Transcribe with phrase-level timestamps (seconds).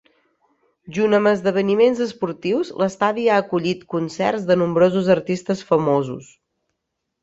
[0.95, 6.37] Junt amb esdeveniments esportius, l'estadi ha acollit concerts de nombrosos artistes famosos.